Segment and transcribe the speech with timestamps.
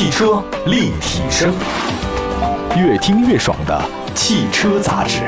[0.00, 1.54] 汽车立体声，
[2.74, 5.20] 越听越爽的汽车杂志。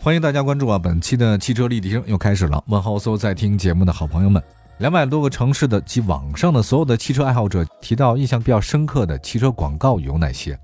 [0.00, 0.78] 欢迎大家关注啊！
[0.78, 2.62] 本期的汽车立体声又开始了。
[2.68, 4.40] 问候所有在听节目的好朋友们。
[4.76, 10.56] 两百多个城市的及网上的所有的汽车爱好者提到印象比较深刻的汽车广告有哪些？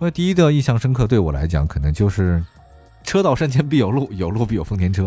[0.00, 2.42] 那第一个印象深刻对我来讲，可能就是
[3.04, 5.04] “车到山前必有路，有路必有丰田车”。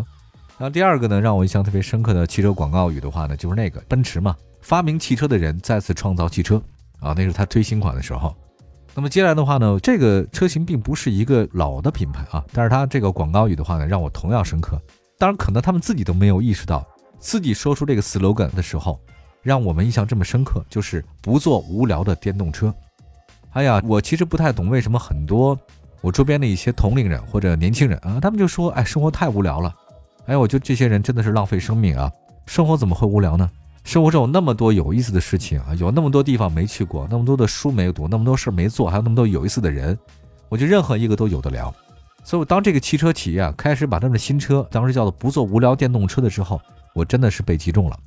[0.58, 4.34] 然后第二个呢，让我印象特别深刻的汽车广告语的话呢，就是那个奔驰嘛，
[4.68, 6.62] 发明汽车的人再次创造汽车
[7.00, 8.36] 啊，那是他推新款的时候。
[8.94, 14.78] 那么接下来的话呢，这个车型并不是一个老的品牌啊，但是它这个广告语的话呢，让我同样深刻。
[15.18, 16.86] 当然，可能他们自己都没有意识到，
[17.18, 19.00] 自己说出这个 slogan 的时候，
[19.42, 22.74] 让我们印象这么深刻，就是不做无聊的电动车。
[23.54, 25.58] 哎呀，我其实不太懂为什么很多
[26.02, 29.74] 我周边的一些同龄人或者年轻人啊，他们就说，哎，生活太无聊了。
[30.25, 32.11] 哎，我觉得这些人真的是浪费生命啊！
[32.45, 33.50] 生活怎么会无聊呢？
[33.88, 39.97] 生活中有那么多有意思的事情啊，有那么多地方没去过，那么多的书没读，那么多事没做，还有那么多有意思的人，
[40.49, 41.73] 我觉得任何一个都有的聊。
[42.21, 46.59] 所以，当这个汽车企业啊开始把他们的新车当时叫做不做无聊电动车的时候，
[46.94, 47.97] 我真的是被击中了。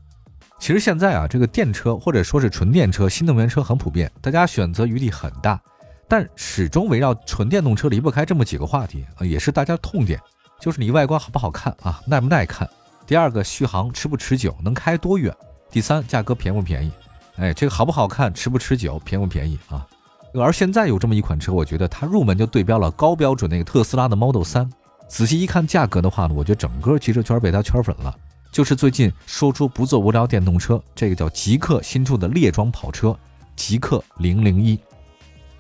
[0.59, 5.59] 其实现在啊，这个电车或者说是纯电车、新能源车很普遍，大家选择余地很大，
[6.07, 10.21] 但始终围绕纯电动车离不开这么几个话题啊，也是大家痛点，
[10.61, 12.69] 就是你外观好不好看啊，耐不耐看；
[13.07, 15.35] 第二个，续航持不持久，能开多远。
[15.71, 16.91] 第三，价格便不便宜？
[17.37, 19.87] 哎，这个好不好看，持不持久，便不便宜啊？
[20.35, 24.69] 而现在有这么一款车，我觉得它入门就对标了高标准那个特斯拉的 Model 3。
[25.09, 28.15] 仔细一看价格的话呢，我觉得整个汽车圈被它圈粉了。
[28.53, 33.17] 就是最近说出不做无聊电动车，这个叫极客新出的猎装跑车
[33.55, 34.79] 极客零零一。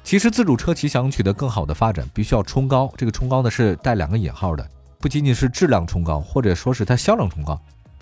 [0.02, 2.92] 其实自主车企想取得更好的发展，必须要冲高。
[2.96, 7.60] 这个冲高呢是带两个引号的，不仅仅是质量冲高，或者说是它销量冲高。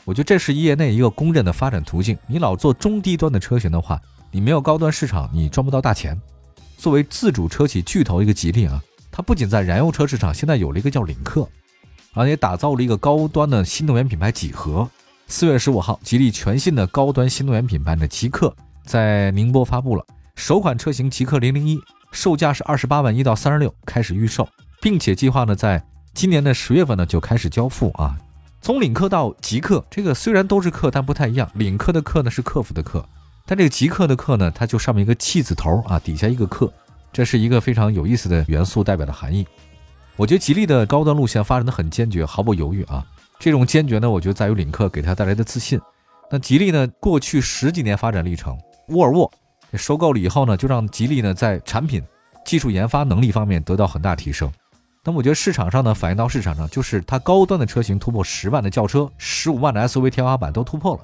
[0.09, 2.17] 我觉得这是业内一个公认的发展途径。
[2.27, 6.19] 你老做中低端的车型的话，你没有高端市场，你赚不到大钱。
[6.79, 11.47] 作为自主车企巨头一个吉利啊，它不仅在燃油车市场现在有了一个叫领克，
[12.15, 14.89] 而且打造了一个高端的新能源品牌几何。
[15.27, 18.57] 四月十五号，吉利全新的高端新能源品牌的极客
[18.87, 20.03] 在宁波发布了
[20.37, 21.79] 首款车型极客零零一，
[22.13, 24.49] 售价是二十八万一到三十六，开始预售，
[24.81, 25.85] 并且计划呢在
[26.15, 28.17] 今年的十月份呢就开始交付啊。
[28.61, 31.51] 从领克到极客，这个虽然都是客，但不太一样。
[31.55, 33.05] 领克的克呢是客服的客，
[33.47, 36.71] 但这个极客的客呢，它就上面一个气字头啊，底下一个客，
[37.13, 39.47] 这是一个非常有意思的元素代表的含义。
[40.17, 43.05] 我觉得吉利的高端路线发展的很坚决，毫不犹豫啊。
[43.39, 45.81] 这种坚决呢，我觉得在于领克给他带来的自信。
[46.31, 48.59] 那吉利呢，过去十几年发展历程，
[48.89, 49.31] 沃尔沃
[49.75, 52.03] 收购了以后呢，就让吉利呢在产品、
[52.45, 54.53] 技术研发能力方面得到很大提升。
[55.05, 61.01] 那么我觉得市场上呢，反映到市场上，就是它高端的车型突破十万的轿车，十五万的 SUV 天花板都突破了。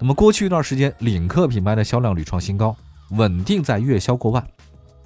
[0.00, 2.74] 那么过去一段时间，领克品牌的销量屡创新高，
[3.10, 4.44] 稳定在月销过万，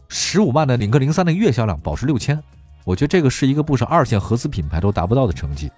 [0.09, 2.43] 十五万的领克零三的月销量保持六千，
[2.85, 5.71] 我觉得这个是一个不少二线合资品牌都达不到的成绩。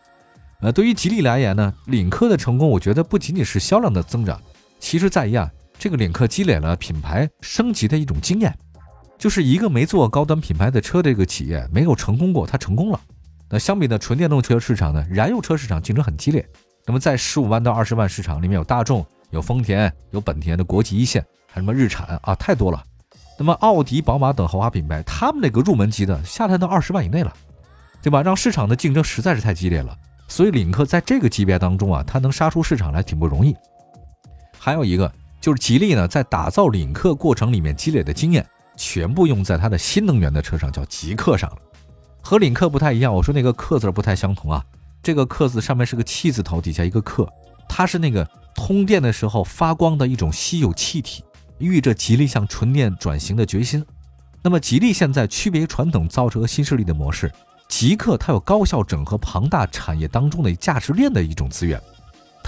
[0.60, 4.40] 呃，对于吉利来言呢，领克的成功，我觉得不仅仅是销量的增长，
[4.78, 8.56] 其实在于啊，这个领克积累了品牌升级的一种经验。
[9.20, 12.98] 就是一个没做高端品牌的车这个企业没有成功过，它成功了。
[13.50, 16.48] 那相比呢，纯电动车市场呢，燃油车市场竞争很激烈。
[16.86, 22.82] 那么在十五万到二十万市场里面有大众、有丰田、有本田的国际一线，还有什么日产啊，太多了。
[23.38, 27.30] 那么奥迪、宝马等豪华品牌，他们那个入门级的下探到二十万以内了，
[28.00, 28.22] 对吧？
[28.22, 29.94] 让市场的竞争实在是太激烈了。
[30.28, 33.54] 所以领克在这个级别当中啊，它能杀出市场来挺不容易。
[34.58, 38.46] 还有一个就是吉利呢，在打造领克过程里面积累的经验。
[38.80, 41.56] 全部用在它的新能源的车上，叫极客上了，
[42.22, 43.12] 和领克不太一样。
[43.12, 44.64] 我说那个克字不太相同啊，
[45.02, 47.28] 这个克字上面是个气字头，底下一个克，
[47.68, 51.22] 它是那个通电的时候发光的一种稀有气体，
[51.58, 53.84] 寓意着吉利向纯电转型的决心。
[54.42, 57.30] 那么吉利现在区别于传统造车和新势力的模式，
[57.68, 61.78] 极客它有高效整合庞大产业当中的价值链的一种资源。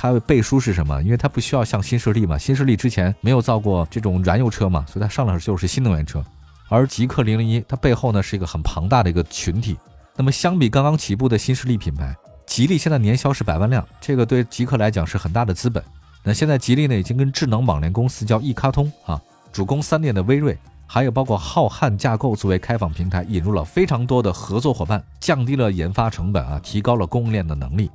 [0.02, 1.00] 它的背书是什么？
[1.00, 6.20] 因为它不需要像新势力嘛，新势力之前没有造过这种燃油车嘛，所以它上来就是新能源车。
[6.68, 9.78] 而极氪零零一，它背后呢是一个很庞大的一个群体。
[10.16, 12.12] 那么相比刚刚起步的新势力品牌，
[12.46, 15.80] 吉利现在年销是百万辆，这个对极氪来讲是很大的资本。
[16.24, 19.22] 那现在吉利呢已经跟智能网联公司叫易卡通啊，
[19.52, 27.88] 主攻三电的威锐，还有包括浩瀚架构作为开放平台，引入了非常多的合作伙伴，降低了研发成本啊，提高了供应链的能力。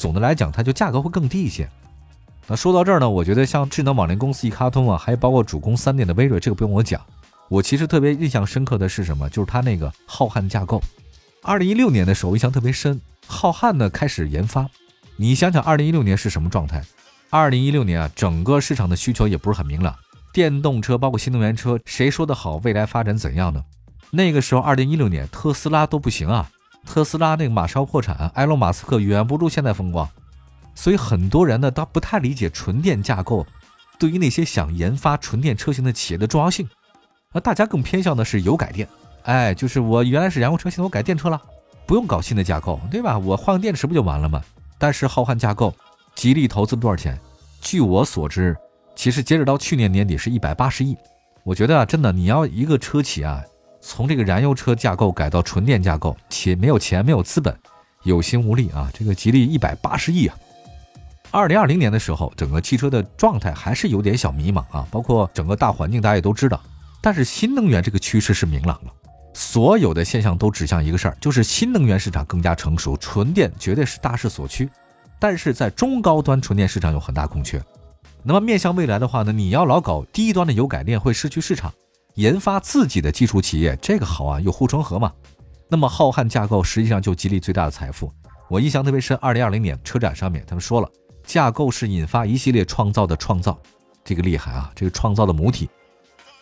[0.00, 1.68] 总的来讲，它就价格会更低一些。
[2.46, 6.98] 那说到这儿呢，我觉得像智能网联公司一卡通啊，还包括主攻三电的威锐，这个不用我讲。
[7.48, 9.28] 我其实特别印象深刻的是什么？
[9.28, 10.82] 就是它那个浩瀚架构。
[11.42, 12.98] 二零一六年的时候，印象特别深。
[13.26, 14.66] 浩瀚呢开始研发，
[15.16, 16.82] 你想想，二零一六年是什么状态？
[17.28, 19.94] 二零一六年啊，整个市场的需求也不是很明朗，
[20.32, 22.56] 电动车包括新能源车，谁说的好？
[22.64, 23.62] 未来发展怎样呢？
[24.10, 26.50] 那个时候，二零一六年，特斯拉都不行啊，
[26.86, 30.08] 特斯拉那个马上破产，埃隆·马斯克远不如现在风光。
[30.74, 33.46] 所以很多人呢，他不太理解纯电架构
[33.98, 36.68] 对于那些想研发纯电车型的企业的重要性。
[37.32, 38.88] 而大家更偏向的是油改电，
[39.22, 41.40] 哎，就是我原来是燃油车，现在我改电车了，
[41.86, 43.16] 不用搞新的架构，对吧？
[43.18, 44.42] 我换个电池不就完了吗？
[44.78, 45.74] 但是浩瀚架构，
[46.14, 47.18] 吉利投资多少钱？
[47.60, 48.56] 据我所知。
[48.96, 50.96] 其实截止到去年年底是一百八十亿，
[51.44, 53.42] 我觉得啊，真的你要一个车企啊，
[53.80, 57.56] 从这个燃油车架构改到纯电架构，且没有钱没有资本，
[58.04, 58.90] 有心无力啊。
[58.92, 60.36] 这个吉利一百八十亿啊。
[61.30, 66.60] 二零二零年的时候，整个汽车的状态还是有点小迷茫啊，包括整个大环境大家也都知道。
[67.00, 68.92] 但是新能源这个趋势是明朗了，
[69.32, 74.68] 所有的现象都指向一个事儿，就是新能源市场更加成熟，纯电绝对是大势所趋。
[75.18, 77.62] 但是在中高端纯电市场有很大空缺。
[78.22, 81.72] 那么面向未来的话呢，你要老搞低端的油改电会失去市场，
[82.14, 85.12] 研发自己的技术企业这个好啊，有护城河嘛。
[85.68, 88.12] 那么浩瀚架构实际上就激励最大的财富。
[88.48, 90.90] 我印象特别深，二零二零年车展上面他们说了，
[91.24, 93.56] 架构是引发一系列创造的创造，
[94.04, 95.68] 这个厉害啊，这个创造的母体。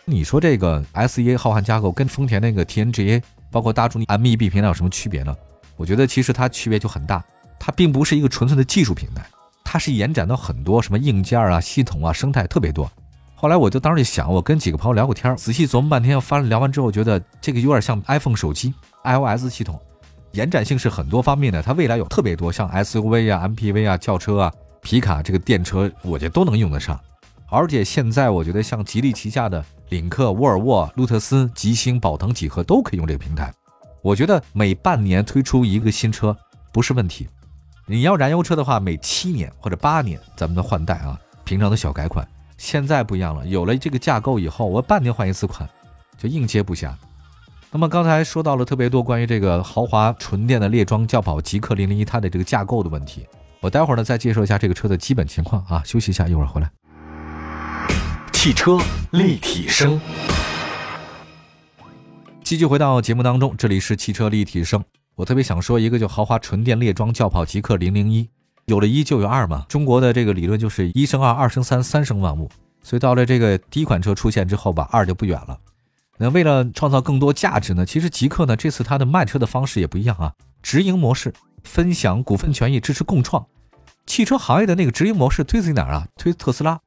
[0.05, 3.21] 你说这个 SEA 浩瀚架构跟丰田那个 TNGA，
[3.51, 5.35] 包括大众 MEB 平台有什么区别呢？
[5.77, 7.23] 我觉得其实它区别就很大，
[7.59, 9.23] 它并不是一个纯粹的技术平台。
[9.63, 12.91] 它是延展到很多什么硬件啊、系统啊、生态特别多。
[13.41, 18.73] 后来我就当时就想，我跟几个朋友聊过天，仔细琢磨半天，翻聊完之后，觉得这个有点像 iPhone 手机
[19.05, 19.79] iOS 系统，
[20.33, 21.63] 延展性是很多方面的。
[21.63, 26.99] 它未来有特别多，像 SUV 啊、MPV 啊、轿车啊、皮卡这个电车，我觉得都能用得上。
[27.47, 33.53] 而且现在我觉得像吉利旗下的领克、沃尔沃、路特斯、吉星、宝腾几何都可以用这个平台。
[34.01, 36.35] 我觉得每半年推出一个新车
[36.73, 37.25] 不是问题。
[37.85, 42.27] 你要燃油车的话，每七年或者八年咱们的换代啊，平常的小改款。
[42.59, 45.67] 现在不一样了，有了这个架构以后，我半年换一次款，
[46.17, 46.91] 就应接不暇。
[47.71, 53.25] 那么刚才说到了特别多关于这个豪华纯电的猎装轿跑极氪零零一它的这个架构的问题，
[53.61, 55.81] 我待会儿呢再介绍一下这个车的基本情况啊。
[55.85, 56.69] 休息一下，一会儿回来。
[58.33, 58.77] 汽车
[59.11, 60.01] 立体声，
[62.43, 64.83] 继续回到节目当中，这里是汽车立体声。
[65.15, 68.29] 我特别想说一个，就豪华纯电猎装轿跑极氪零零一，
[68.69, 69.65] 有了一就有二嘛。
[69.67, 72.49] 中国的这个理论就是一生二，二生三，三生万物。
[72.81, 75.59] 所以到了这个第一款车出现之后吧，二就不远了。
[76.17, 81.33] 那为了创造更多价值呢，其实极氪呢这次它的卖车的方式也不一样啊，直营模式，
[81.63, 83.45] 分享股份权益，支持共创。
[84.05, 86.07] 汽车行业的那个直营模式推自己哪儿啊？
[86.17, 86.79] 推特斯拉。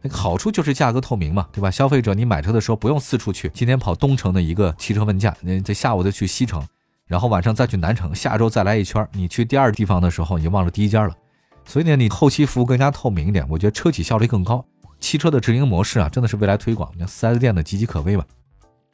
[0.00, 1.70] 那个好处就是价格透明嘛，对吧？
[1.70, 6.60] 消费者你买车的时候不用四处去，今天跑东城的一个汽车问价，那这下午就去西城。
[7.06, 9.06] 然后晚上再去南城，下周再来一圈。
[9.12, 11.14] 你去第二地方的时候，你忘了第一家了。
[11.64, 14.64] 所以呢，你后期服务更加透明一点，我觉得车企效率更高。
[15.00, 18.24] 汽车的直营模式啊，真的是未来推广，像 4S 店的岌岌可危吧。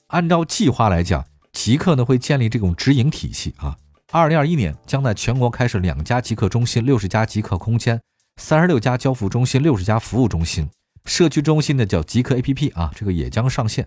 [0.09, 3.77] 按照计划来讲，极客呢会建立这种直营体系啊。
[4.11, 8.01] 二零二一年将在全国开设两家极客中心、六十家极客空间、
[8.37, 10.67] 三十六家交付中心、六十家服务中心，
[11.05, 13.87] 社区中心的叫极客 APP 啊，这个也将上线。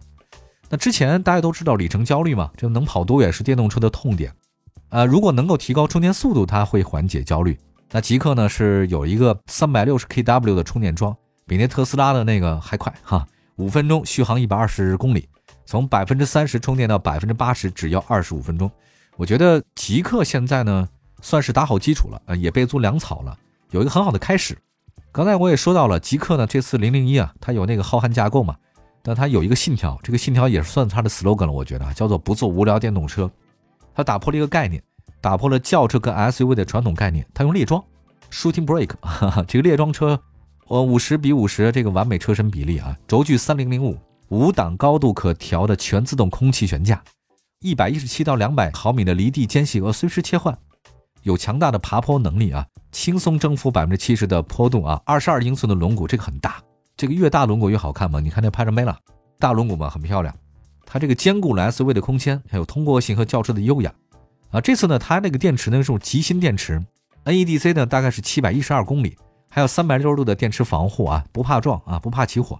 [0.69, 4.31] 那之前大家都知道里程焦虑嘛，这能跑多远是电动车的痛点，
[4.89, 7.57] 呃，如果能够提高充电速度，它会缓解焦虑。
[7.91, 11.15] 那极客呢是有一个三百六十 kW 的充电桩，
[11.45, 13.27] 比那特斯拉的那个还快哈，
[13.57, 15.27] 五分钟续航一百二十公里，
[15.65, 18.71] 从百分之三十充电到百分之八十只要二十五分钟。
[19.17, 20.87] 我觉得极客现在呢
[21.21, 23.37] 算是打好基础了，呃，也备足粮草了，
[23.71, 24.57] 有一个很好的开始。
[25.11, 28.55] 刚才我也说到了，极客呢这次零零一啊，它有那个浩瀚架构嘛。
[29.03, 33.29] 但它有一个信条，这个信条也算它的 slogan 了，我觉得叫做不做无聊电动车。
[33.95, 34.81] 它打破了一个概念，
[35.21, 37.25] 打破了轿车跟 SUV 的传统概念。
[37.33, 37.81] 它用猎装
[38.31, 40.19] ，shooting brake，这个猎装车，
[40.67, 43.97] 呃，五十比五十这个完美车身比例啊，轴距三零零五，
[44.29, 47.01] 五档高度可调的全自动空气悬架，
[47.59, 50.57] 一百一十七到两百毫米的离地间隙和随时切换，
[51.21, 56.61] 有强大的爬坡能力啊，轻松征服百分之七十的坡度啊，二十二英寸的轮毂，这个很大。
[56.97, 58.19] 这个越大轮毂越好看嘛？
[58.19, 58.97] 你看那帕拉梅拉，
[59.39, 60.35] 大轮毂嘛很漂亮。
[60.85, 63.93] 它这个兼顾了 SUV 的空间，还有通过性和轿车的优雅
[64.51, 64.61] 啊。
[64.61, 66.81] 这次呢，它那个电池呢是极芯电池
[67.25, 69.17] ，NEDC 呢大概是七百一十二公里，
[69.49, 72.59] 还有三百六十度的电池防护啊，不怕撞啊，不怕起火。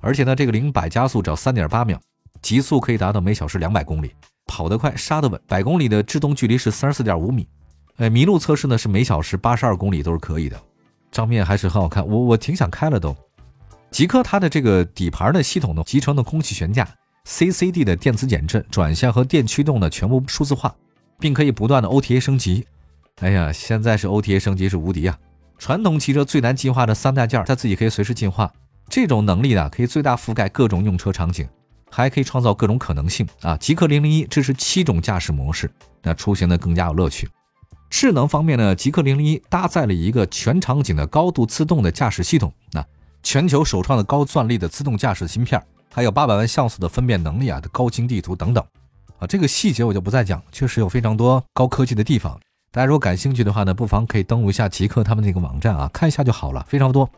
[0.00, 2.00] 而且呢，这个零百加速只要三点八秒，
[2.42, 4.12] 极速可以达到每小时两百公里，
[4.46, 5.40] 跑得快，刹得稳。
[5.46, 7.48] 百公里的制动距离是三十四点五米。
[7.96, 10.60] 哎，麋鹿测试呢是每小时八十二公里都是可以的，
[11.10, 13.16] 账面还是很好看，我我挺想开了都。
[13.90, 16.86] 极氪它的这个底盘的系统呢，集成的空气悬架、
[17.26, 20.74] CCD 的电子减震、转向和电驱动呢全部数字化，
[21.18, 22.66] 并可以不断的 OTA 升级。
[23.16, 25.18] 哎呀，现在是 OTA 升级是无敌啊！
[25.58, 28.52] 传统汽车最难进化的三大件，它自己可以随时进化。
[28.88, 31.48] 这种能力呢，可以最大覆盖各种用车场景，
[31.90, 33.56] 还可以创造各种可能性啊。
[33.56, 35.70] 极氪零零一支持七种驾驶模式，
[36.02, 37.28] 那出行呢更加有乐趣。
[37.88, 42.84] 智能方面呢，极氪零零一搭载了一个全场景的高度自动的驾驶系统，那
[43.22, 48.62] 全球首创的高算力的自动驾驶芯片，还有八百万像素的分辨能力啊的高清地图等等，
[49.18, 52.38] 啊，这个细节我就不再讲，确实有非常多高科技的地方。
[52.70, 57.08] 大家如果感兴趣的话呢，不妨可以登录一下极客他们那个网站啊，看一下就好了，非常多。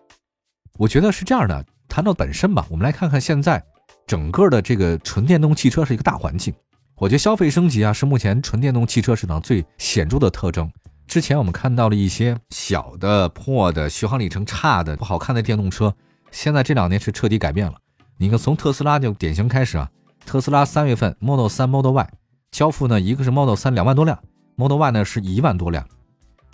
[0.76, 3.60] 我觉得是这样的，谈到本身吧，我们来看看现在
[4.06, 6.54] 整个的这个纯电动汽车是一个大环境。
[6.96, 10.70] 我觉得消费升级啊，是目前纯电动汽车市场最显著的特征。
[11.08, 15.92] 之前我们看到了一些小的、破的、续航里程差的、不好看的电动车，
[16.30, 17.74] 现在这两年是彻底改变了。
[18.18, 19.88] 你看，从特斯拉就典型开始啊，
[20.28, 22.10] 特斯拉三月份 Model 3、Model Y
[22.50, 24.18] 交付呢，一个是 Model 3两万多辆。
[24.56, 25.86] Model Y 呢是一万多辆，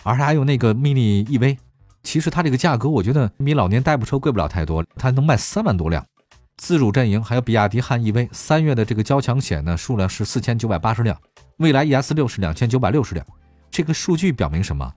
[0.03, 1.57] 而还有那个 Mini EV，
[2.01, 6.05] 其实它这个价格我觉得比老年代步车贵不了太多，它能卖三万多辆。
[6.55, 11.19] 自主阵营还有比亚迪汉 EV，三月的这个交强险呢数量是四千九百八十辆，
[11.57, 13.27] 蔚来 ES 六是两千九百六十辆。
[13.69, 14.89] 这个数据表明什么？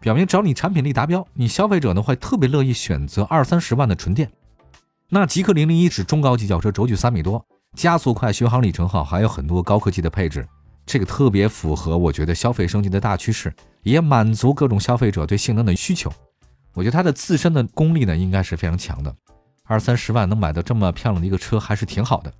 [0.00, 4.30] 表明只要你产品力达标，你消费者呢会特别乐意选择二三十万的纯电。
[5.08, 7.42] 那极氪零零一是中高级轿车，轴距三米多，
[7.76, 10.46] 加速快，续航里程好，还有很多高科技的配置。
[10.86, 16.10] 这个特别符合我觉得消费升级的大趋势，也满足各种消费者对性能的需求。
[16.74, 19.14] 我觉得它的自身的功力呢，应该是非常强的。
[19.64, 22.32] 二三十万能买到这么漂亮的一个车，还是挺好的。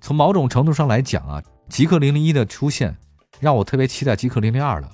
[0.00, 2.96] 从某种程度上来讲啊，极氪零零一的出现，
[3.38, 4.90] 让我特别期待极氪零零二了。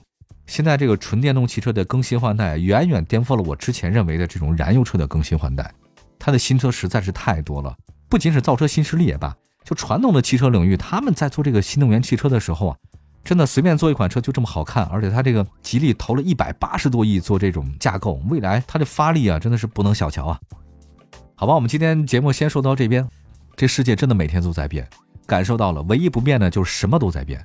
[0.47, 5.73] 现在这个纯电动汽车的更新换代，远远颠覆了我之前认为的这种燃油车的更新换代。
[6.19, 7.77] 它的新车实在是太多了，
[8.09, 12.77] 不仅是造车新势力也罢，就传统的汽车领域，他们在做这个新能源汽车的时候啊。
[13.25, 20.39] 真的随便做一款车就这么好看，而且它这个吉利投了一百八十多亿做这种架构，未来它的发力啊真的是不能小瞧啊！
[21.35, 23.05] 好吧，我们今天节目先说到这边。
[23.57, 24.89] 这世界真的每天都在变，
[25.27, 27.43] 感受到了唯一不变的就是什么都在变，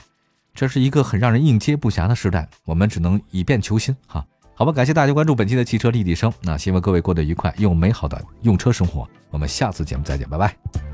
[0.53, 4.23] 这是一个很让人应接不暇的时代，我们只能以变求新哈。
[4.53, 10.90] 好吧，感谢大家关注本期的汽车立体声，那希望各位过得愉快又美好的用车生活，我们下次节目再见，拜拜。